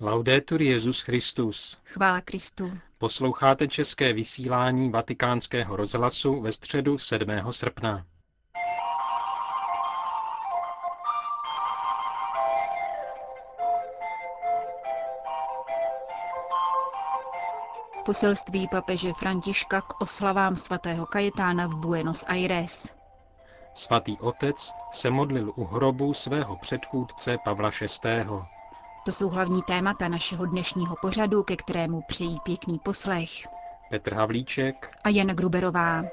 Laudetur 0.00 0.62
Jezus 0.62 1.00
Christus. 1.00 1.78
Chvála 1.84 2.20
Kristu. 2.20 2.78
Posloucháte 2.98 3.68
české 3.68 4.12
vysílání 4.12 4.90
Vatikánského 4.90 5.76
rozhlasu 5.76 6.40
ve 6.40 6.52
středu 6.52 6.98
7. 6.98 7.28
srpna. 7.50 8.06
Poselství 18.04 18.68
papeže 18.68 19.12
Františka 19.12 19.80
k 19.80 20.00
oslavám 20.00 20.56
svatého 20.56 21.06
Kajetána 21.06 21.66
v 21.66 21.76
Buenos 21.76 22.24
Aires. 22.28 22.94
Svatý 23.74 24.18
otec 24.18 24.72
se 24.92 25.10
modlil 25.10 25.52
u 25.56 25.64
hrobu 25.64 26.14
svého 26.14 26.56
předchůdce 26.56 27.38
Pavla 27.44 27.70
VI. 28.04 28.55
To 29.06 29.12
jsou 29.12 29.28
hlavní 29.28 29.62
témata 29.62 30.08
našeho 30.08 30.46
dnešního 30.46 30.96
pořadu, 31.00 31.42
ke 31.42 31.56
kterému 31.56 32.02
přejí 32.08 32.36
pěkný 32.44 32.78
poslech. 32.78 33.30
Petr 33.90 34.14
Havlíček 34.14 34.96
a 35.04 35.08
Jana 35.08 35.34
Gruberová. 35.34 36.04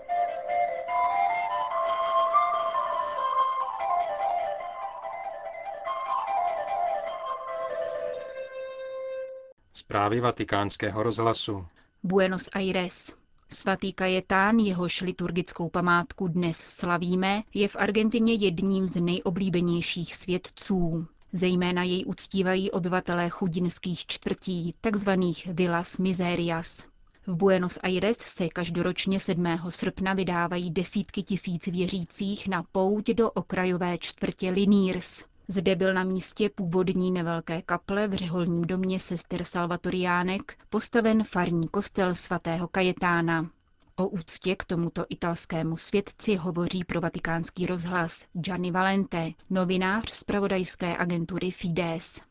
Zprávy 9.74 10.20
vatikánského 10.20 11.04
rozhlasu. 11.04 11.66
Buenos 12.04 12.50
Aires. 12.54 13.16
Svatý 13.50 13.94
Kajetán, 13.94 14.58
jehož 14.58 15.02
liturgickou 15.02 15.70
památku 15.70 16.28
dnes 16.28 16.58
slavíme, 16.58 17.42
je 17.54 17.68
v 17.68 17.76
Argentině 17.76 18.34
jedním 18.34 18.88
z 18.88 19.02
nejoblíbenějších 19.02 20.16
svědců. 20.16 21.08
Zejména 21.36 21.84
jej 21.84 22.04
uctívají 22.08 22.72
obyvatelé 22.72 23.30
chudinských 23.30 24.06
čtvrtí, 24.06 24.76
takzvaných 24.82 25.48
Villas 25.54 25.98
Miserias. 25.98 26.86
V 27.28 27.36
Buenos 27.36 27.80
Aires 27.84 28.18
se 28.18 28.50
každoročně 28.50 29.20
7. 29.20 29.46
srpna 29.70 30.14
vydávají 30.14 30.72
desítky 30.72 31.24
tisíc 31.24 31.66
věřících 31.68 32.48
na 32.48 32.64
pouť 32.72 33.06
do 33.10 33.32
okrajové 33.32 33.98
čtvrtě 33.98 34.50
Liniers. 34.50 35.24
Zde 35.48 35.76
byl 35.76 35.94
na 35.94 36.04
místě 36.04 36.50
původní 36.50 37.12
nevelké 37.12 37.62
kaple 37.62 38.08
v 38.08 38.14
řeholním 38.14 38.62
domě 38.62 39.00
sester 39.00 39.44
Salvatoriánek 39.44 40.58
postaven 40.70 41.24
farní 41.24 41.68
kostel 41.68 42.16
svatého 42.16 42.68
Kajetána. 42.68 43.50
O 43.96 44.08
úctě 44.08 44.56
k 44.56 44.66
tomuto 44.66 45.06
italskému 45.10 45.78
svědci 45.78 46.36
hovoří 46.36 46.84
pro 46.84 47.02
vatikánský 47.02 47.66
rozhlas 47.66 48.26
Gianni 48.34 48.72
Valente, 48.72 49.32
novinář 49.50 50.12
z 50.12 50.24
pravodajské 50.24 50.98
agentury 50.98 51.52
Fides. 51.52 52.22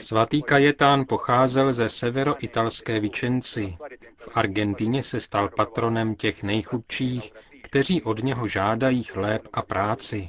Svatý 0.00 0.42
Kajetán 0.42 1.04
pocházel 1.08 1.72
ze 1.72 1.88
severoitalské 1.88 3.00
Vicenci. 3.00 3.76
V 4.16 4.28
Argentině 4.34 5.02
se 5.02 5.20
stal 5.20 5.48
patronem 5.56 6.14
těch 6.14 6.42
nejchudších, 6.42 7.32
kteří 7.62 8.02
od 8.02 8.22
něho 8.22 8.48
žádají 8.48 9.02
chléb 9.02 9.48
a 9.52 9.62
práci. 9.62 10.28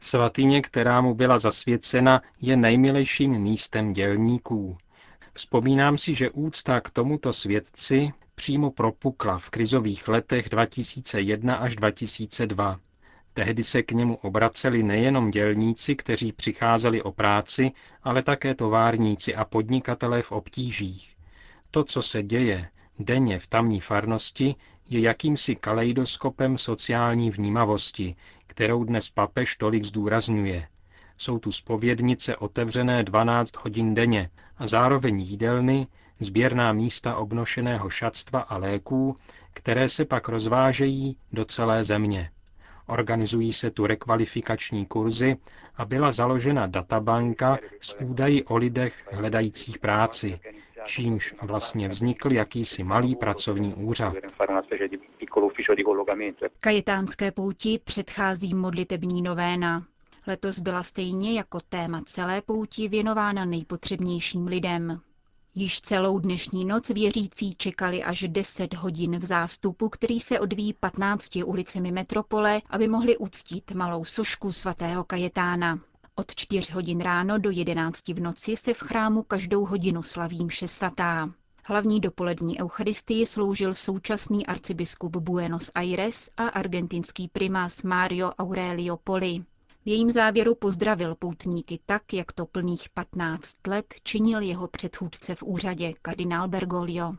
Svatyně, 0.00 0.62
která 0.62 1.00
mu 1.00 1.14
byla 1.14 1.38
zasvěcena, 1.38 2.22
je 2.40 2.56
nejmilejším 2.56 3.38
místem 3.38 3.92
dělníků. 3.92 4.76
Vzpomínám 5.38 5.98
si, 5.98 6.14
že 6.14 6.30
úcta 6.30 6.80
k 6.80 6.90
tomuto 6.90 7.32
svědci 7.32 8.10
přímo 8.34 8.70
propukla 8.70 9.38
v 9.38 9.50
krizových 9.50 10.08
letech 10.08 10.48
2001 10.48 11.54
až 11.54 11.76
2002. 11.76 12.80
Tehdy 13.34 13.62
se 13.62 13.82
k 13.82 13.92
němu 13.92 14.16
obraceli 14.16 14.82
nejenom 14.82 15.30
dělníci, 15.30 15.96
kteří 15.96 16.32
přicházeli 16.32 17.02
o 17.02 17.12
práci, 17.12 17.70
ale 18.02 18.22
také 18.22 18.54
továrníci 18.54 19.34
a 19.34 19.44
podnikatelé 19.44 20.22
v 20.22 20.32
obtížích. 20.32 21.16
To, 21.70 21.84
co 21.84 22.02
se 22.02 22.22
děje 22.22 22.68
denně 22.98 23.38
v 23.38 23.46
tamní 23.46 23.80
farnosti, 23.80 24.54
je 24.88 25.00
jakýmsi 25.00 25.56
kaleidoskopem 25.56 26.58
sociální 26.58 27.30
vnímavosti, 27.30 28.16
kterou 28.46 28.84
dnes 28.84 29.10
papež 29.10 29.56
tolik 29.56 29.84
zdůrazňuje. 29.84 30.68
Jsou 31.18 31.38
tu 31.38 31.52
spovědnice 31.52 32.36
otevřené 32.36 33.02
12 33.04 33.56
hodin 33.56 33.94
denně 33.94 34.30
a 34.58 34.66
zároveň 34.66 35.20
jídelny, 35.20 35.86
sběrná 36.20 36.72
místa 36.72 37.16
obnošeného 37.16 37.90
šatstva 37.90 38.40
a 38.40 38.56
léků, 38.56 39.16
které 39.54 39.88
se 39.88 40.04
pak 40.04 40.28
rozvážejí 40.28 41.16
do 41.32 41.44
celé 41.44 41.84
země. 41.84 42.30
Organizují 42.86 43.52
se 43.52 43.70
tu 43.70 43.86
rekvalifikační 43.86 44.86
kurzy 44.86 45.36
a 45.76 45.84
byla 45.84 46.10
založena 46.10 46.66
databanka 46.66 47.58
s 47.80 47.96
údaji 48.00 48.44
o 48.44 48.56
lidech 48.56 49.08
hledajících 49.12 49.78
práci, 49.78 50.40
čímž 50.84 51.34
vlastně 51.42 51.88
vznikl 51.88 52.32
jakýsi 52.32 52.84
malý 52.84 53.16
pracovní 53.16 53.74
úřad. 53.74 54.14
Kajetánské 56.60 57.32
pouti 57.32 57.80
předchází 57.84 58.54
modlitební 58.54 59.22
novéna. 59.22 59.84
Letos 60.28 60.58
byla 60.58 60.82
stejně 60.82 61.32
jako 61.32 61.60
téma 61.68 62.02
celé 62.06 62.42
pouti 62.42 62.88
věnována 62.88 63.44
nejpotřebnějším 63.44 64.46
lidem. 64.46 65.00
Již 65.54 65.80
celou 65.80 66.18
dnešní 66.18 66.64
noc 66.64 66.90
věřící 66.90 67.54
čekali 67.54 68.04
až 68.04 68.24
10 68.28 68.74
hodin 68.74 69.18
v 69.18 69.24
zástupu, 69.24 69.88
který 69.88 70.20
se 70.20 70.40
odvíjí 70.40 70.72
15 70.72 71.36
ulicemi 71.44 71.92
metropole, 71.92 72.60
aby 72.70 72.88
mohli 72.88 73.16
uctít 73.16 73.72
malou 73.72 74.04
sošku 74.04 74.52
svatého 74.52 75.04
Kajetána. 75.04 75.80
Od 76.14 76.34
4 76.34 76.72
hodin 76.72 77.00
ráno 77.00 77.38
do 77.38 77.50
11 77.50 78.08
v 78.08 78.20
noci 78.20 78.56
se 78.56 78.74
v 78.74 78.78
chrámu 78.80 79.22
každou 79.22 79.64
hodinu 79.66 80.02
slaví 80.02 80.44
mše 80.44 80.68
svatá. 80.68 81.30
Hlavní 81.64 82.00
dopolední 82.00 82.60
eucharistii 82.60 83.26
sloužil 83.26 83.74
současný 83.74 84.46
arcibiskup 84.46 85.16
Buenos 85.16 85.70
Aires 85.74 86.30
a 86.36 86.48
argentinský 86.48 87.28
primás 87.28 87.82
Mario 87.82 88.32
Aurelio 88.38 88.96
Poli. 88.96 89.44
V 89.88 89.90
jejím 89.90 90.10
závěru 90.10 90.54
pozdravil 90.54 91.14
poutníky 91.14 91.78
tak, 91.86 92.02
jak 92.12 92.32
to 92.32 92.46
plných 92.46 92.88
15 92.94 93.66
let 93.66 93.94
činil 94.02 94.40
jeho 94.40 94.68
předchůdce 94.68 95.34
v 95.34 95.42
úřadě, 95.42 95.92
kardinál 96.02 96.48
Bergoglio. 96.48 97.12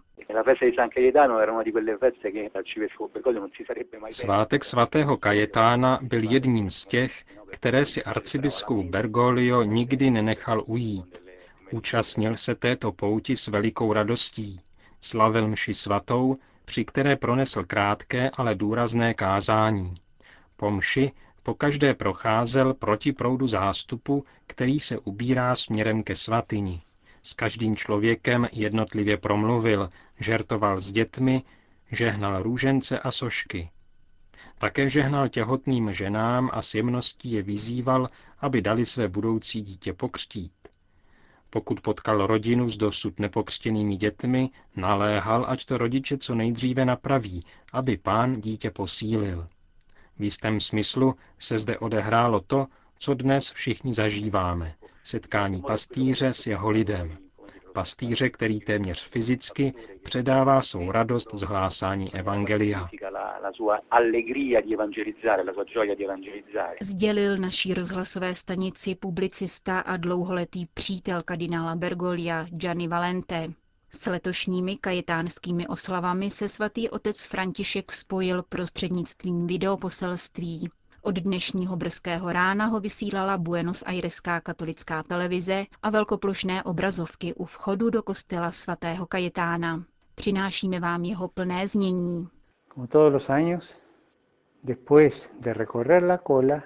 Svátek 4.11 4.63
svatého 4.63 5.17
Kajetána 5.17 5.99
byl 6.01 6.23
jedním 6.23 6.69
z 6.69 6.85
těch, 6.85 7.23
které 7.51 7.85
si 7.85 8.03
arcibiskup 8.03 8.85
Bergoglio 8.85 9.63
nikdy 9.63 10.11
nenechal 10.11 10.63
ujít. 10.65 11.21
Účastnil 11.71 12.37
se 12.37 12.55
této 12.55 12.91
pouti 12.91 13.37
s 13.37 13.47
velikou 13.47 13.93
radostí. 13.93 14.59
Slavil 15.01 15.47
mši 15.47 15.73
svatou, 15.73 16.35
při 16.65 16.85
které 16.85 17.15
pronesl 17.15 17.63
krátké, 17.63 18.31
ale 18.37 18.55
důrazné 18.55 19.13
kázání. 19.13 19.93
Po 20.57 20.71
mši 20.71 21.11
pokaždé 21.43 21.93
procházel 21.93 22.73
proti 22.73 23.13
proudu 23.13 23.47
zástupu, 23.47 24.23
který 24.47 24.79
se 24.79 24.97
ubírá 24.99 25.55
směrem 25.55 26.03
ke 26.03 26.15
svatyni. 26.15 26.81
S 27.23 27.33
každým 27.33 27.75
člověkem 27.75 28.47
jednotlivě 28.51 29.17
promluvil, 29.17 29.89
žertoval 30.19 30.79
s 30.79 30.91
dětmi, 30.91 31.43
žehnal 31.91 32.43
růžence 32.43 32.99
a 32.99 33.11
sošky. 33.11 33.69
Také 34.57 34.89
žehnal 34.89 35.27
těhotným 35.27 35.93
ženám 35.93 36.49
a 36.53 36.61
s 36.61 36.75
jemností 36.75 37.31
je 37.31 37.41
vyzýval, 37.43 38.07
aby 38.39 38.61
dali 38.61 38.85
své 38.85 39.07
budoucí 39.07 39.61
dítě 39.61 39.93
pokřtít. 39.93 40.51
Pokud 41.49 41.81
potkal 41.81 42.27
rodinu 42.27 42.69
s 42.69 42.77
dosud 42.77 43.19
nepokřtěnými 43.19 43.97
dětmi, 43.97 44.49
naléhal, 44.75 45.45
ať 45.47 45.65
to 45.65 45.77
rodiče 45.77 46.17
co 46.17 46.35
nejdříve 46.35 46.85
napraví, 46.85 47.43
aby 47.73 47.97
pán 47.97 48.41
dítě 48.41 48.71
posílil. 48.71 49.47
V 50.19 50.23
jistém 50.23 50.59
smyslu 50.59 51.15
se 51.39 51.59
zde 51.59 51.77
odehrálo 51.79 52.39
to, 52.39 52.67
co 52.99 53.13
dnes 53.13 53.51
všichni 53.51 53.93
zažíváme. 53.93 54.73
Setkání 55.03 55.61
pastýře 55.61 56.33
s 56.33 56.47
jeho 56.47 56.69
lidem. 56.69 57.17
Pastýře, 57.73 58.29
který 58.29 58.59
téměř 58.59 59.03
fyzicky 59.03 59.73
předává 60.03 60.61
svou 60.61 60.91
radost 60.91 61.33
z 61.33 61.41
hlásání 61.41 62.15
Evangelia. 62.15 62.89
Sdělil 66.81 67.37
naší 67.37 67.73
rozhlasové 67.73 68.35
stanici 68.35 68.95
publicista 68.95 69.79
a 69.79 69.97
dlouholetý 69.97 70.65
přítel 70.73 71.21
kardinála 71.23 71.75
Bergolia 71.75 72.45
Gianni 72.49 72.87
Valente. 72.87 73.47
S 73.91 74.05
letošními 74.05 74.77
kajetánskými 74.77 75.67
oslavami 75.67 76.29
se 76.29 76.49
svatý 76.49 76.89
otec 76.89 77.25
František 77.25 77.91
spojil 77.91 78.43
prostřednictvím 78.43 79.47
videoposelství. 79.47 80.69
Od 81.01 81.19
dnešního 81.19 81.75
brzkého 81.75 82.31
rána 82.33 82.65
ho 82.65 82.79
vysílala 82.79 83.37
Buenos 83.37 83.83
Aireská 83.85 84.41
katolická 84.41 85.03
televize 85.03 85.65
a 85.83 85.89
velkoplošné 85.89 86.63
obrazovky 86.63 87.33
u 87.33 87.45
vchodu 87.45 87.89
do 87.89 88.03
kostela 88.03 88.51
svatého 88.51 89.05
Kajetána. 89.05 89.83
Přinášíme 90.15 90.79
vám 90.79 91.03
jeho 91.03 91.27
plné 91.27 91.67
znění. 91.67 92.27
Como 92.73 92.87
todos 92.87 93.13
los 93.13 93.29
años, 93.29 93.75
después 94.63 95.29
de 95.39 95.53
recorrer 95.53 96.03
la 96.03 96.17
cola, 96.17 96.63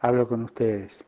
hablo 0.00 0.26
con 0.26 0.42
ustedes. 0.44 1.04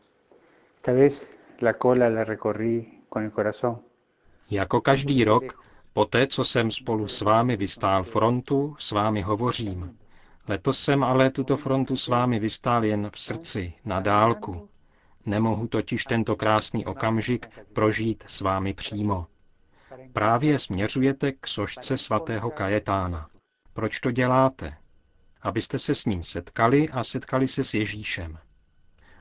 Jako 4.51 4.81
každý 4.81 5.25
rok, 5.25 5.65
poté 5.93 6.27
co 6.27 6.45
jsem 6.45 6.71
spolu 6.71 7.09
s 7.09 7.21
vámi 7.21 7.57
vystál 7.57 8.05
frontu, 8.05 8.77
s 8.79 8.91
vámi 8.91 9.23
hovořím. 9.23 9.97
Letos 10.49 10.79
jsem 10.81 11.05
ale 11.05 11.31
tuto 11.31 11.57
frontu 11.57 11.97
s 11.97 12.09
vámi 12.09 12.39
vystál 12.39 12.85
jen 12.85 13.11
v 13.11 13.19
srdci, 13.19 13.75
na 13.85 14.01
dálku. 14.01 14.69
Nemohu 15.27 15.67
totiž 15.67 16.05
tento 16.05 16.37
krásný 16.37 16.87
okamžik 16.87 17.49
prožít 17.73 18.25
s 18.27 18.41
vámi 18.41 18.75
přímo. 18.75 19.27
Právě 20.13 20.59
směřujete 20.59 21.33
k 21.33 21.47
sošce 21.47 21.97
svatého 21.97 22.51
Kajetána. 22.51 23.29
Proč 23.73 24.01
to 24.01 24.11
děláte? 24.11 24.77
Abyste 25.43 25.79
se 25.79 25.95
s 25.95 26.05
ním 26.05 26.23
setkali 26.25 26.89
a 26.89 27.05
setkali 27.05 27.49
se 27.49 27.65
s 27.65 27.75
Ježíšem. 27.75 28.39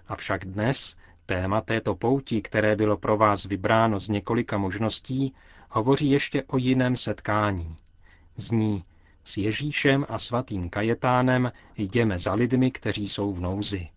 Avšak 0.07 0.45
dnes 0.45 0.95
téma 1.25 1.61
této 1.61 1.95
pouti, 1.95 2.41
které 2.41 2.75
bylo 2.75 2.97
pro 2.97 3.17
vás 3.17 3.45
vybráno 3.45 3.99
z 3.99 4.09
několika 4.09 4.57
možností, 4.57 5.33
hovoří 5.69 6.09
ještě 6.09 6.43
o 6.43 6.57
jiném 6.57 6.95
setkání. 6.95 7.75
Zní, 8.37 8.83
s 9.23 9.37
Ježíšem 9.37 10.05
a 10.09 10.19
svatým 10.19 10.69
Kajetánem 10.69 11.51
jdeme 11.77 12.19
za 12.19 12.33
lidmi, 12.33 12.71
kteří 12.71 13.09
jsou 13.09 13.33
v 13.33 13.39
nouzi. 13.39 13.89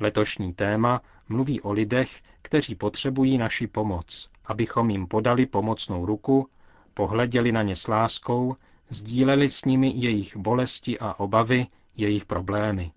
Letošní 0.00 0.54
téma 0.54 1.00
mluví 1.28 1.60
o 1.60 1.72
lidech, 1.72 2.22
kteří 2.42 2.74
potřebují 2.74 3.38
naši 3.38 3.66
pomoc, 3.66 4.30
abychom 4.44 4.90
jim 4.90 5.06
podali 5.06 5.46
pomocnou 5.46 6.06
ruku, 6.06 6.48
pohleděli 6.94 7.52
na 7.52 7.62
ně 7.62 7.76
s 7.76 7.88
láskou, 7.88 8.56
sdíleli 8.88 9.48
s 9.48 9.64
nimi 9.64 9.92
jejich 9.96 10.36
bolesti 10.36 10.98
a 10.98 11.14
obavy, 11.20 11.66
jejich 11.96 12.24
problémy. 12.24 12.90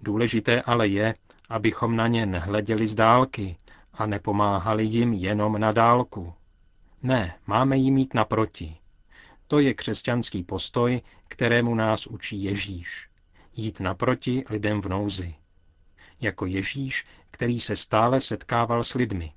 Důležité 0.00 0.62
ale 0.62 0.88
je, 0.88 1.14
abychom 1.48 1.96
na 1.96 2.06
ně 2.06 2.26
nehleděli 2.26 2.86
z 2.86 2.94
dálky 2.94 3.56
a 3.92 4.06
nepomáhali 4.06 4.84
jim 4.84 5.12
jenom 5.12 5.60
na 5.60 5.72
dálku. 5.72 6.34
Ne, 7.02 7.38
máme 7.46 7.76
jim 7.76 7.94
mít 7.94 8.14
naproti. 8.14 8.76
To 9.46 9.58
je 9.58 9.74
křesťanský 9.74 10.42
postoj, 10.42 11.02
kterému 11.28 11.74
nás 11.74 12.06
učí 12.06 12.44
Ježíš. 12.44 13.08
Jít 13.54 13.80
naproti 13.80 14.44
lidem 14.50 14.80
v 14.80 14.88
nouzi. 14.88 15.34
Jako 16.20 16.46
Ježíš, 16.46 17.06
který 17.30 17.60
se 17.60 17.76
stále 17.76 18.20
setkával 18.20 18.82
s 18.82 18.94
lidmi. 18.94 19.32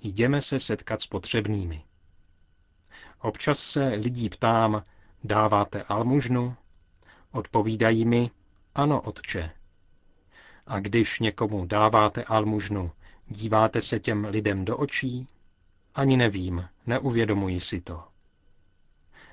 Jdeme 0.00 0.40
se 0.40 0.60
setkat 0.60 1.02
s 1.02 1.06
potřebnými. 1.06 1.84
Občas 3.20 3.58
se 3.58 3.88
lidí 3.88 4.28
ptám, 4.28 4.82
dáváte 5.24 5.82
almužnu? 5.82 6.56
Odpovídají 7.32 8.04
mi, 8.04 8.30
ano, 8.74 9.00
otče. 9.00 9.50
A 10.70 10.80
když 10.80 11.20
někomu 11.20 11.66
dáváte 11.66 12.24
almužnu, 12.24 12.90
díváte 13.28 13.80
se 13.80 14.00
těm 14.00 14.24
lidem 14.24 14.64
do 14.64 14.76
očí? 14.76 15.26
Ani 15.94 16.16
nevím, 16.16 16.68
neuvědomuji 16.86 17.60
si 17.60 17.80
to. 17.80 18.04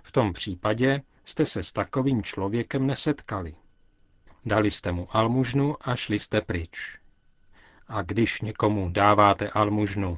V 0.03 0.11
tom 0.11 0.33
případě 0.33 1.01
jste 1.25 1.45
se 1.45 1.63
s 1.63 1.71
takovým 1.71 2.23
člověkem 2.23 2.87
nesetkali. 2.87 3.55
Dali 4.45 4.71
jste 4.71 4.91
mu 4.91 5.07
almužnu 5.11 5.75
a 5.81 5.95
šli 5.95 6.19
jste 6.19 6.41
pryč. 6.41 6.99
A 7.87 8.01
když 8.01 8.41
někomu 8.41 8.89
dáváte 8.89 9.49
almužnu, 9.49 10.17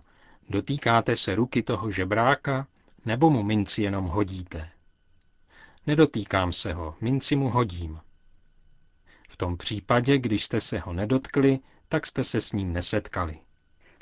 dotýkáte 0.50 1.16
se 1.16 1.36
ruky 1.36 1.64
toho 1.64 1.92
žebráka, 1.92 2.68
nebo 3.06 3.30
mu 3.30 3.44
minci 3.44 3.84
jenom 3.84 4.06
hodíte? 4.06 4.70
Nedotýkám 5.88 6.54
se 6.54 6.74
ho, 6.74 6.96
minci 7.02 7.36
mu 7.36 7.50
hodím. 7.50 8.00
V 9.30 9.38
tom 9.38 9.58
případě, 9.58 10.18
když 10.18 10.46
jste 10.46 10.62
se 10.62 10.80
ho 10.80 10.94
nedotkli, 10.94 11.60
tak 11.90 12.08
jste 12.08 12.24
se 12.24 12.42
s 12.42 12.54
ním 12.54 12.74
nesetkali. 12.74 13.40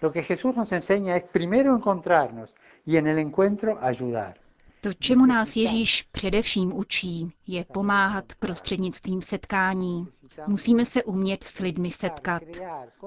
Lo 0.02 0.12
que 0.12 0.22
Jesús 0.30 0.56
nos 0.56 0.72
enseña 0.72 1.16
es 1.18 1.24
primero 1.32 1.76
encontrarnos 1.76 2.56
y 2.86 2.98
en 2.98 3.08
el 3.08 3.18
encuentro 3.18 3.84
ayudar. 3.84 4.34
To, 4.82 4.94
čemu 4.94 5.26
nás 5.26 5.56
Ježíš 5.56 6.04
především 6.12 6.74
učí, 6.76 7.32
je 7.48 7.66
pomáhat 7.74 8.26
prostřednictvím 8.40 9.22
setkání. 9.22 10.08
Musíme 10.48 10.86
se 10.86 11.04
umět 11.04 11.44
s 11.44 11.60
lidmi 11.60 11.92
setkat. 11.92 12.44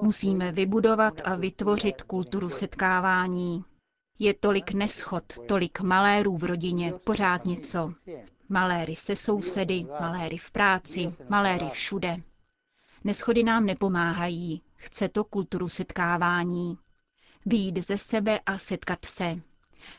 Musíme 0.03 0.53
vybudovat 0.53 1.15
a 1.25 1.35
vytvořit 1.35 2.03
kulturu 2.03 2.49
setkávání. 2.49 3.65
Je 4.23 4.35
tolik 4.35 4.73
neschod, 4.73 5.25
tolik 5.49 5.81
malérů 5.81 6.37
v 6.37 6.45
rodině, 6.45 6.93
pořád 6.93 7.45
něco. 7.45 7.93
Maléry 8.49 8.97
se 8.97 9.17
sousedy, 9.17 9.87
maléry 10.01 10.39
v 10.39 10.51
práci, 10.51 11.13
maléry 11.29 11.69
všude. 11.71 12.17
Neschody 13.05 13.43
nám 13.43 13.67
nepomáhají, 13.67 14.63
chce 14.77 15.09
to 15.09 15.25
kulturu 15.25 15.69
setkávání. 15.69 16.79
Výjít 17.47 17.79
ze 17.79 17.99
sebe 17.99 18.41
a 18.47 18.59
setkat 18.59 19.05
se. 19.05 19.41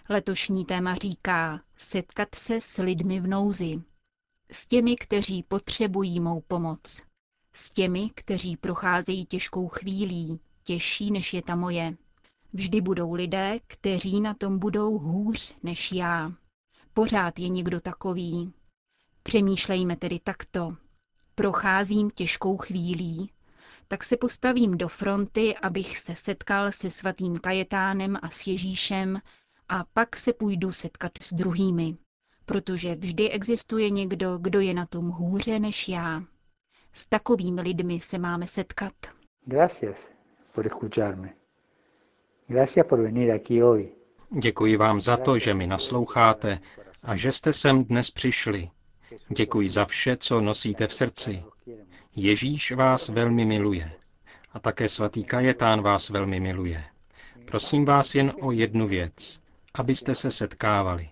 Letošní 0.10 0.66
téma 0.66 0.96
říká 0.96 1.62
setkat 1.78 2.36
se 2.36 2.62
s 2.62 2.82
lidmi 2.82 3.20
v 3.20 3.28
nouzi. 3.28 3.82
S 4.52 4.68
těmi, 4.68 4.96
kteří 4.96 5.44
potřebují 5.44 6.20
mou 6.20 6.42
pomoc. 6.42 7.02
S 7.54 7.70
těmi, 7.70 8.10
kteří 8.16 8.58
procházejí 8.58 9.26
těžkou 9.26 9.68
chvílí, 9.68 10.40
těžší 10.64 11.12
než 11.12 11.34
je 11.34 11.42
ta 11.42 11.56
moje. 11.56 11.98
Vždy 12.54 12.82
budou 12.82 13.14
lidé, 13.14 13.60
kteří 13.68 14.22
na 14.22 14.34
tom 14.34 14.60
budou 14.60 14.98
hůř 14.98 15.56
než 15.64 15.92
já. 15.92 16.32
Pořád 16.94 17.40
je 17.40 17.50
někdo 17.50 17.82
takový. 17.82 18.54
Přemýšlejme 19.24 19.96
tedy 19.96 20.20
takto. 20.20 20.76
Procházím 21.36 22.10
těžkou 22.10 22.58
chvílí, 22.58 23.32
tak 23.88 24.04
se 24.04 24.18
postavím 24.18 24.78
do 24.78 24.88
fronty, 24.88 25.58
abych 25.58 25.98
se 26.00 26.16
setkal 26.16 26.72
se 26.72 26.90
svatým 26.90 27.40
Kajetánem 27.40 28.18
a 28.22 28.30
s 28.30 28.48
Ježíšem 28.48 29.20
a 29.70 29.84
pak 29.94 30.16
se 30.16 30.34
půjdu 30.34 30.72
setkat 30.72 31.12
s 31.22 31.34
druhými, 31.34 31.98
protože 32.46 32.96
vždy 32.96 33.30
existuje 33.30 33.90
někdo, 33.90 34.38
kdo 34.38 34.60
je 34.60 34.74
na 34.74 34.86
tom 34.86 35.10
hůře 35.10 35.60
než 35.60 35.90
já. 35.90 36.24
S 36.94 37.06
takovými 37.08 37.62
lidmi 37.62 38.00
se 38.00 38.18
máme 38.18 38.48
setkat. 38.48 38.94
Gracias 39.46 40.10
por 40.54 40.68
escucharme. 40.68 41.30
Gracias 41.30 41.30
por 41.30 41.30
venir 41.30 41.30
aquí 41.30 41.30
hoy. 41.30 42.41
Děkuji 44.42 44.78
vám 44.78 45.02
za 45.02 45.18
to, 45.18 45.40
že 45.40 45.54
mi 45.54 45.68
nasloucháte 45.68 46.60
a 47.04 47.16
že 47.16 47.32
jste 47.32 47.54
sem 47.54 47.84
dnes 47.84 48.12
přišli. 48.12 48.70
Děkuji 49.30 49.70
za 49.70 49.86
vše, 49.86 50.18
co 50.18 50.42
nosíte 50.42 50.88
v 50.88 50.94
srdci. 50.94 51.44
Ježíš 52.16 52.72
vás 52.72 53.10
velmi 53.10 53.46
miluje. 53.46 53.92
A 54.54 54.60
také 54.60 54.90
svatý 54.90 55.24
Kajetán 55.24 55.82
vás 55.82 56.10
velmi 56.10 56.40
miluje. 56.40 56.84
Prosím 57.46 57.86
vás 57.86 58.16
jen 58.16 58.34
o 58.42 58.52
jednu 58.52 58.88
věc 58.88 59.42
abyste 59.74 60.16
se 60.16 60.32
setkávali, 60.32 61.10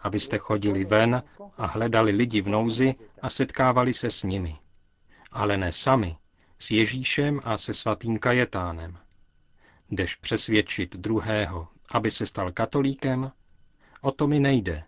abyste 0.00 0.38
chodili 0.38 0.84
ven 0.84 1.22
a 1.56 1.66
hledali 1.66 2.12
lidi 2.12 2.40
v 2.40 2.48
nouzi 2.48 2.94
a 3.22 3.30
setkávali 3.30 3.94
se 3.94 4.10
s 4.10 4.22
nimi. 4.22 4.58
Ale 5.32 5.56
ne 5.56 5.72
sami, 5.72 6.16
s 6.58 6.70
Ježíšem 6.70 7.40
a 7.44 7.56
se 7.56 7.74
svatým 7.74 8.18
Kajetánem. 8.18 8.98
Jdeš 9.90 10.14
přesvědčit 10.14 10.96
druhého, 10.96 11.68
aby 11.90 12.10
se 12.10 12.26
stal 12.26 12.52
katolíkem? 12.52 13.32
O 14.00 14.10
to 14.10 14.26
mi 14.26 14.40
nejde. 14.40 14.84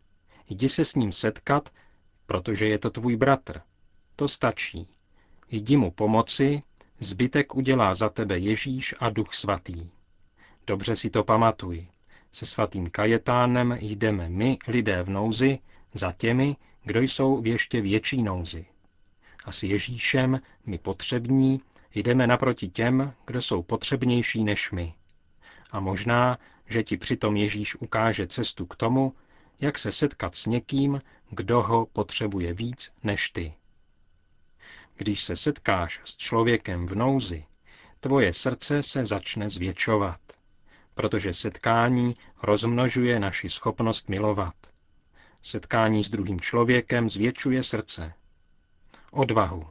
Jdi 0.49 0.69
se 0.69 0.85
s 0.85 0.95
ním 0.95 1.13
setkat, 1.13 1.69
protože 2.27 2.69
je 2.69 2.79
to 2.79 2.91
tvůj 2.91 3.17
bratr. 3.17 3.61
To 4.17 4.29
stačí. 4.29 4.89
Jdi 5.51 5.77
mu 5.77 5.91
pomoci, 5.91 6.61
zbytek 7.01 7.55
udělá 7.55 7.95
za 7.95 8.09
tebe 8.09 8.39
Ježíš 8.39 8.95
a 8.99 9.11
Duch 9.11 9.35
Svatý. 9.35 9.91
Dobře 10.67 10.97
si 10.97 11.11
to 11.11 11.25
pamatuj. 11.25 11.87
Se 12.33 12.47
svatým 12.47 12.87
Kajetánem 12.87 13.79
jdeme 13.81 14.29
my, 14.29 14.59
lidé 14.69 15.03
v 15.03 15.11
nouzi, 15.11 15.59
za 15.95 16.13
těmi, 16.13 16.57
kdo 16.85 17.01
jsou 17.01 17.41
v 17.41 17.47
ještě 17.47 17.81
větší 17.81 18.23
nouzi. 18.23 18.67
A 19.45 19.53
s 19.53 19.63
Ježíšem, 19.63 20.41
my 20.67 20.79
potřební, 20.79 21.61
jdeme 21.95 22.27
naproti 22.27 22.69
těm, 22.69 23.15
kdo 23.27 23.43
jsou 23.43 23.63
potřebnější 23.63 24.45
než 24.45 24.71
my. 24.71 24.95
A 25.71 25.81
možná, 25.81 26.39
že 26.67 26.83
ti 26.83 26.97
přitom 26.97 27.37
Ježíš 27.37 27.75
ukáže 27.75 28.27
cestu 28.27 28.67
k 28.67 28.77
tomu, 28.77 29.15
jak 29.61 29.79
se 29.79 29.93
setkat 29.93 30.35
s 30.35 30.47
někým, 30.47 31.01
kdo 31.31 31.63
ho 31.63 31.87
potřebuje 31.87 32.55
víc 32.55 32.93
než 33.03 33.31
ty. 33.31 33.55
Když 34.97 35.23
se 35.23 35.37
setkáš 35.37 36.01
s 36.05 36.17
člověkem 36.17 36.87
v 36.87 36.95
nouzi, 36.95 37.45
tvoje 38.01 38.33
srdce 38.33 38.83
se 38.83 39.05
začne 39.05 39.51
zvětšovat 39.51 40.21
protože 40.95 41.35
setkání 41.35 42.17
rozmnožuje 42.43 43.21
naši 43.21 43.51
schopnost 43.51 44.09
milovat. 44.09 44.55
Setkání 45.43 46.05
s 46.05 46.11
druhým 46.11 46.41
člověkem 46.41 47.11
zvětšuje 47.11 47.63
srdce. 47.63 48.15
Odvahu. 49.11 49.67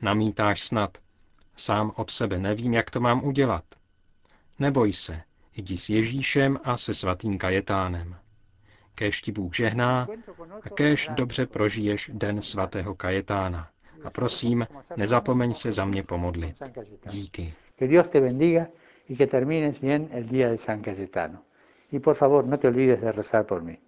Namítáš 0.00 0.62
snad. 0.62 0.98
Sám 1.56 1.92
od 1.96 2.10
sebe 2.10 2.38
nevím, 2.38 2.74
jak 2.74 2.90
to 2.90 3.00
mám 3.00 3.24
udělat. 3.24 3.64
Neboj 4.58 4.92
se, 4.92 5.22
jdi 5.56 5.78
s 5.78 5.88
Ježíšem 5.88 6.58
a 6.64 6.76
se 6.76 6.94
svatým 6.94 7.38
Kajetánem. 7.38 8.16
Kéž 8.94 9.22
ti 9.22 9.32
Bůh 9.32 9.54
žehná 9.54 10.08
a 10.62 10.68
kéž 10.68 11.10
dobře 11.14 11.46
prožiješ 11.46 12.10
den 12.14 12.42
svatého 12.42 12.94
Kajetána. 12.94 13.68
A 14.04 14.10
prosím, 14.10 14.66
nezapomeň 14.96 15.54
se 15.54 15.72
za 15.72 15.84
mě 15.84 16.02
pomodlit. 16.02 16.62
Díky. 17.10 17.54
y 19.08 19.16
que 19.16 19.26
termines 19.26 19.80
bien 19.80 20.08
el 20.12 20.28
día 20.28 20.50
de 20.50 20.58
San 20.58 20.82
Cayetano. 20.82 21.42
Y 21.90 22.00
por 22.00 22.16
favor, 22.16 22.46
no 22.46 22.58
te 22.58 22.68
olvides 22.68 23.00
de 23.00 23.12
rezar 23.12 23.46
por 23.46 23.62
mí. 23.62 23.78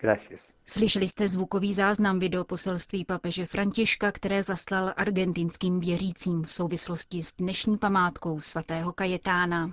Gracias. 0.00 0.52
Slyšeli 0.66 1.08
jste 1.08 1.28
zvukový 1.28 1.74
záznam 1.74 2.18
videoposelství 2.18 3.04
papeže 3.04 3.46
Františka, 3.46 4.12
které 4.12 4.42
zaslal 4.42 4.92
argentinským 4.96 5.80
věřícím 5.80 6.42
v 6.42 6.52
souvislosti 6.52 7.22
s 7.22 7.32
dnešní 7.38 7.78
památkou 7.78 8.40
svatého 8.40 8.92
Kajetána. 8.92 9.72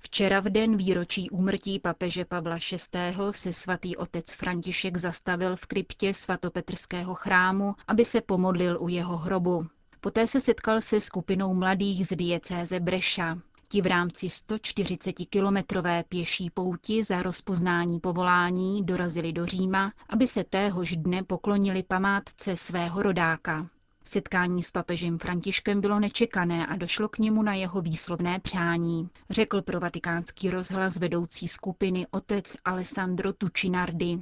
Včera 0.00 0.40
v 0.40 0.44
den 0.44 0.76
výročí 0.76 1.30
úmrtí 1.30 1.78
papeže 1.78 2.24
Pavla 2.24 2.56
VI. 2.56 3.14
se 3.30 3.52
svatý 3.52 3.96
otec 3.96 4.32
František 4.32 4.96
zastavil 4.96 5.56
v 5.56 5.66
kryptě 5.66 6.14
svatopetrského 6.14 7.14
chrámu, 7.14 7.74
aby 7.88 8.04
se 8.04 8.20
pomodlil 8.20 8.78
u 8.80 8.88
jeho 8.88 9.16
hrobu. 9.16 9.66
Poté 10.00 10.26
se 10.26 10.40
setkal 10.40 10.80
se 10.80 11.00
skupinou 11.00 11.54
mladých 11.54 12.06
z 12.06 12.16
diecéze 12.16 12.80
Breša. 12.80 13.38
Ti 13.68 13.82
v 13.82 13.86
rámci 13.86 14.26
140-kilometrové 14.26 16.04
pěší 16.08 16.50
pouti 16.50 17.04
za 17.04 17.22
rozpoznání 17.22 18.00
povolání 18.00 18.84
dorazili 18.84 19.32
do 19.32 19.46
Říma, 19.46 19.92
aby 20.08 20.26
se 20.26 20.44
téhož 20.44 20.96
dne 20.96 21.22
poklonili 21.22 21.82
památce 21.82 22.56
svého 22.56 23.02
rodáka. 23.02 23.66
Setkání 24.04 24.62
s 24.62 24.70
papežem 24.70 25.18
Františkem 25.18 25.80
bylo 25.80 26.00
nečekané 26.00 26.66
a 26.66 26.76
došlo 26.76 27.08
k 27.08 27.18
němu 27.18 27.42
na 27.42 27.54
jeho 27.54 27.80
výslovné 27.80 28.40
přání, 28.40 29.08
řekl 29.30 29.62
pro 29.62 29.80
vatikánský 29.80 30.50
rozhlas 30.50 30.96
vedoucí 30.96 31.48
skupiny 31.48 32.06
otec 32.10 32.56
Alessandro 32.64 33.32
Tucinardi. 33.32 34.18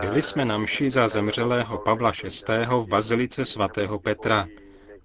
Byli 0.00 0.22
jsme 0.22 0.44
na 0.44 0.58
mši 0.58 0.90
za 0.90 1.08
zemřelého 1.08 1.78
Pavla 1.78 2.12
VI. 2.22 2.66
v 2.66 2.86
bazilice 2.88 3.44
svatého 3.44 3.98
Petra. 3.98 4.46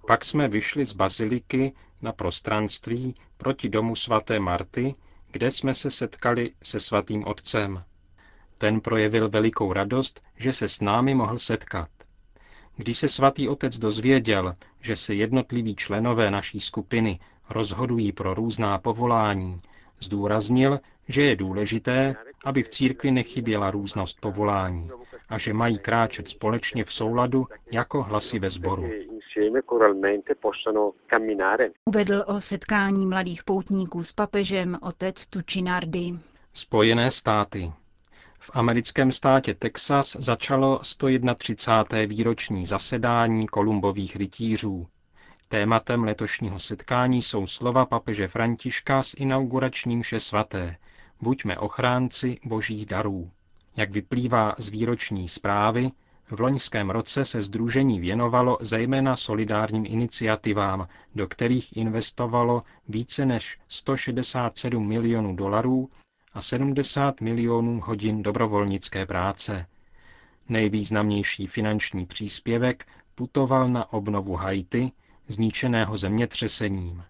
Pak 0.08 0.26
jsme 0.26 0.48
vyšli 0.48 0.86
z 0.86 0.94
baziliky 0.94 1.74
na 2.02 2.12
prostranství 2.12 3.16
proti 3.38 3.70
domu 3.70 3.96
svaté 3.96 4.40
Marty, 4.40 4.96
kde 5.32 5.52
jsme 5.52 5.74
se 5.74 5.92
setkali 5.92 6.52
se 6.64 6.80
svatým 6.80 7.28
otcem. 7.28 7.84
Ten 8.58 8.82
projevil 8.82 9.30
velikou 9.30 9.74
radost, 9.74 10.22
že 10.38 10.54
se 10.54 10.68
s 10.68 10.82
námi 10.82 11.16
mohl 11.16 11.38
setkat. 11.38 11.90
Když 12.76 12.98
se 12.98 13.08
svatý 13.08 13.50
otec 13.50 13.80
dozvěděl, 13.80 14.54
že 14.82 14.96
se 14.96 15.16
jednotliví 15.16 15.76
členové 15.76 16.32
naší 16.32 16.60
skupiny 16.60 17.20
rozhodují 17.50 18.12
pro 18.12 18.34
různá 18.34 18.78
povolání, 18.78 19.62
zdůraznil, 20.00 20.80
že 21.08 21.22
je 21.24 21.36
důležité, 21.36 22.16
aby 22.46 22.64
v 22.64 22.70
církvi 22.70 23.12
nechyběla 23.12 23.72
různost 23.72 24.22
povolání 24.22 24.90
a 25.30 25.38
že 25.38 25.54
mají 25.54 25.80
kráčet 25.80 26.28
společně 26.28 26.84
v 26.86 26.94
souladu 26.94 27.48
jako 27.72 28.04
hlasy 28.04 28.40
ve 28.40 28.50
sboru. 28.50 28.90
Uvedl 31.86 32.24
o 32.28 32.42
setkání 32.42 33.06
mladých 33.06 33.44
poutníků 33.44 34.04
s 34.04 34.14
papežem 34.14 34.78
otec 34.82 35.28
Tučinardi. 35.28 36.20
Spojené 36.54 37.12
státy. 37.12 37.72
V 38.40 38.52
americkém 38.54 39.12
státě 39.12 39.54
Texas 39.54 40.16
začalo 40.20 40.80
131. 40.84 42.06
výroční 42.06 42.66
zasedání 42.66 43.48
Kolumbových 43.48 44.16
rytířů. 44.16 44.88
Tématem 45.48 46.04
letošního 46.04 46.60
setkání 46.60 47.22
jsou 47.22 47.48
slova 47.48 47.86
papeže 47.86 48.28
Františka 48.28 49.04
s 49.04 49.14
inauguračním 49.14 50.02
vše 50.02 50.20
svaté. 50.20 50.78
Buďme 51.22 51.58
ochránci 51.58 52.40
božích 52.46 52.86
darů. 52.86 53.32
Jak 53.76 53.92
vyplývá 53.92 54.56
z 54.58 54.70
výroční 54.70 55.28
zprávy, 55.28 55.92
v 56.32 56.40
loňském 56.40 56.90
roce 56.90 57.26
se 57.26 57.42
združení 57.42 58.00
věnovalo 58.00 58.58
zejména 58.62 59.16
solidárním 59.16 59.86
iniciativám, 59.86 60.88
do 61.16 61.28
kterých 61.28 61.78
investovalo 61.78 62.64
více 62.88 63.26
než 63.26 63.58
167 63.68 64.88
milionů 64.88 65.36
dolarů 65.36 65.90
a 66.34 66.42
70 66.42 67.22
milionů 67.22 67.82
hodin 67.86 68.24
dobrovolnické 68.24 69.06
práce. 69.06 69.66
Nejvýznamnější 70.50 71.48
finanční 71.48 72.06
příspěvek 72.06 72.86
putoval 73.16 73.68
na 73.70 73.94
obnovu 73.94 74.36
Haiti, 74.36 74.92
zničeného 75.28 75.98
zemětřesením. 75.98 77.04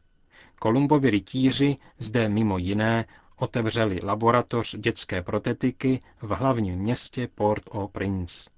Kolumbovi 0.60 1.10
rytíři 1.10 1.76
zde 2.00 2.30
mimo 2.30 2.58
jiné 2.58 3.06
otevřeli 3.38 4.00
laboratoř 4.04 4.76
dětské 4.76 5.22
protetiky 5.22 6.00
v 6.22 6.30
hlavním 6.30 6.76
městě 6.76 7.28
Port-au-Prince. 7.36 8.50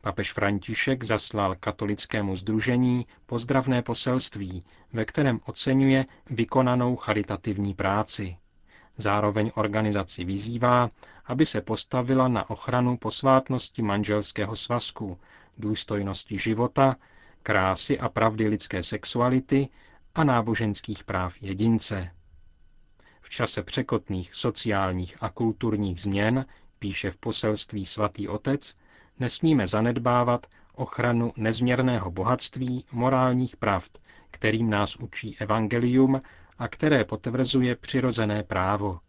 Papež 0.00 0.32
František 0.32 1.04
zaslal 1.04 1.56
katolickému 1.60 2.36
združení 2.36 3.06
pozdravné 3.26 3.82
poselství, 3.82 4.64
ve 4.92 5.04
kterém 5.04 5.40
oceňuje 5.44 6.04
vykonanou 6.30 6.96
charitativní 6.96 7.74
práci. 7.74 8.36
Zároveň 8.96 9.50
organizaci 9.54 10.24
vyzývá, 10.24 10.90
aby 11.24 11.46
se 11.46 11.60
postavila 11.60 12.28
na 12.28 12.50
ochranu 12.50 12.96
posvátnosti 12.96 13.82
manželského 13.82 14.56
svazku, 14.56 15.18
důstojnosti 15.58 16.38
života, 16.38 16.96
krásy 17.42 17.98
a 17.98 18.08
pravdy 18.08 18.48
lidské 18.48 18.82
sexuality 18.82 19.68
a 20.14 20.24
náboženských 20.24 21.04
práv 21.04 21.34
jedince. 21.40 22.10
V 23.20 23.30
čase 23.30 23.62
překotných 23.62 24.34
sociálních 24.34 25.16
a 25.20 25.28
kulturních 25.30 26.00
změn, 26.00 26.46
píše 26.78 27.10
v 27.10 27.16
poselství 27.16 27.86
svatý 27.86 28.28
otec, 28.28 28.76
nesmíme 29.20 29.66
zanedbávat 29.66 30.46
ochranu 30.74 31.32
nezměrného 31.36 32.10
bohatství 32.10 32.84
morálních 32.92 33.56
pravd, 33.56 33.98
kterým 34.30 34.70
nás 34.70 34.96
učí 34.96 35.36
evangelium 35.38 36.20
a 36.58 36.68
které 36.68 37.04
potvrzuje 37.04 37.76
přirozené 37.76 38.42
právo. 38.42 39.00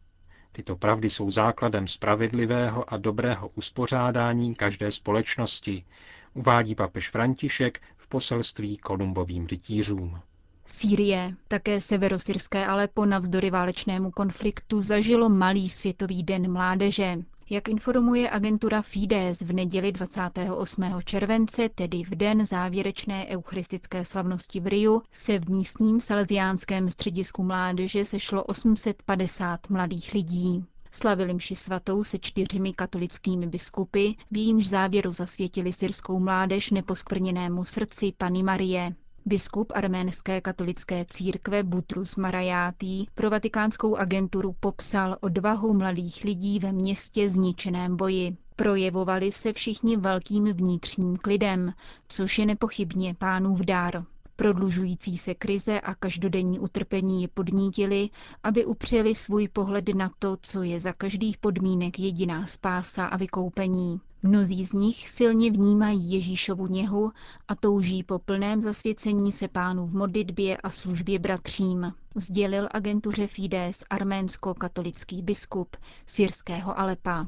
Tyto 0.52 0.76
pravdy 0.76 1.10
jsou 1.10 1.32
základem 1.32 1.88
spravedlivého 1.88 2.94
a 2.94 2.98
dobrého 2.98 3.48
uspořádání 3.56 4.56
každé 4.56 4.92
společnosti, 4.92 5.86
uvádí 6.34 6.76
papež 6.76 7.10
František 7.10 7.82
v 7.98 8.08
poselství 8.08 8.78
kolumbovým 8.78 9.48
rytířům. 9.48 10.20
Sýrie, 10.66 11.36
také 11.48 11.82
severosyrské 11.82 12.66
Alepo 12.66 13.06
navzdory 13.06 13.50
válečnému 13.52 14.12
konfliktu 14.12 14.82
zažilo 14.82 15.30
malý 15.30 15.70
světový 15.70 16.24
den 16.24 16.52
mládeže. 16.52 17.18
Jak 17.54 17.70
informuje 17.70 18.30
agentura 18.30 18.82
Fides 18.82 19.42
v 19.42 19.54
neděli 19.54 19.92
28. 19.92 20.84
července, 21.06 21.70
tedy 21.70 22.04
v 22.04 22.10
den 22.10 22.46
závěrečné 22.46 23.26
eucharistické 23.28 24.06
slavnosti 24.06 24.60
v 24.60 24.68
Riu, 24.68 25.02
se 25.12 25.40
v 25.40 25.50
místním 25.50 26.02
salesiánském 26.02 26.90
středisku 26.90 27.44
mládeže 27.44 28.06
sešlo 28.06 28.44
850 28.44 29.70
mladých 29.70 30.14
lidí. 30.14 30.66
Slavili 30.92 31.34
mši 31.34 31.56
svatou 31.56 32.04
se 32.04 32.20
čtyřmi 32.20 32.74
katolickými 32.74 33.48
biskupy, 33.48 34.08
v 34.32 34.38
jímž 34.38 34.68
závěru 34.68 35.14
zasvětili 35.14 35.74
syrskou 35.74 36.20
mládež 36.20 36.72
neposkvrněnému 36.72 37.66
srdci 37.66 38.14
Pany 38.18 38.44
Marie. 38.44 38.96
Biskup 39.26 39.72
arménské 39.76 40.42
katolické 40.42 41.06
církve 41.10 41.64
Butrus 41.64 42.16
Marajátý 42.16 43.06
pro 43.16 43.30
vatikánskou 43.30 43.96
agenturu 43.96 44.56
popsal 44.60 45.18
odvahu 45.22 45.74
mladých 45.74 46.24
lidí 46.24 46.60
ve 46.60 46.72
městě 46.72 47.30
zničeném 47.30 47.98
boji. 47.98 48.38
Projevovali 48.56 49.32
se 49.32 49.54
všichni 49.54 49.98
velkým 49.98 50.46
vnitřním 50.54 51.18
klidem, 51.18 51.74
což 52.08 52.40
je 52.40 52.46
nepochybně 52.46 53.16
pánův 53.16 53.60
dár. 53.60 54.06
Prodlužující 54.42 55.18
se 55.18 55.36
krize 55.36 55.80
a 55.80 55.96
každodenní 55.96 56.60
utrpení 56.60 57.22
je 57.22 57.28
podnítili, 57.28 58.10
aby 58.44 58.66
upřeli 58.66 59.16
svůj 59.16 59.48
pohled 59.48 59.96
na 59.96 60.12
to, 60.20 60.38
co 60.42 60.64
je 60.64 60.80
za 60.80 60.94
každých 60.94 61.38
podmínek 61.38 62.00
jediná 62.00 62.48
spása 62.48 63.06
a 63.06 63.18
vykoupení. 63.18 64.02
Mnozí 64.24 64.66
z 64.66 64.74
nich 64.74 65.10
silně 65.10 65.52
vnímají 65.52 66.12
Ježíšovu 66.12 66.68
něhu 66.68 67.12
a 67.48 67.56
touží 67.56 68.04
po 68.04 68.20
plném 68.20 68.62
zasvěcení 68.62 69.32
se 69.32 69.48
pánu 69.48 69.88
v 69.88 69.94
modlitbě 69.94 70.58
a 70.58 70.70
službě 70.70 71.20
bratřím, 71.20 71.94
sdělil 72.16 72.68
agentuře 72.72 73.28
Fides 73.28 73.84
arménsko-katolický 73.90 75.22
biskup 75.22 75.76
syrského 76.06 76.80
Alepa. 76.80 77.28